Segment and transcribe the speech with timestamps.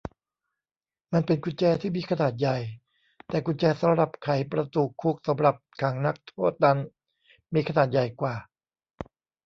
[1.13, 2.57] มันเป็นกุญแจที่มีขนาดใหญ่
[3.27, 6.77] แต่กุญแจสำหรับไขประตูคุกสำหรับขังนักโทษนั้น
[7.53, 8.35] มีขนาดใหญ่กว่า